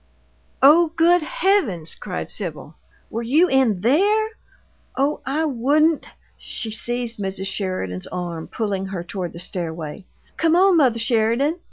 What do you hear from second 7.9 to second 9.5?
arm, pulling her toward the